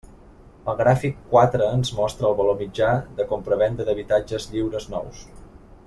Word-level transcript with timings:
El 0.71 0.77
gràfic 0.77 1.19
quatre 1.33 1.67
ens 1.73 1.91
mostra 1.99 2.27
el 2.31 2.35
valor 2.41 2.57
mitjà 2.63 2.91
de 3.21 3.29
compravenda 3.35 3.87
d'habitatges 3.91 4.49
lliures 4.55 4.89
nous. 4.97 5.23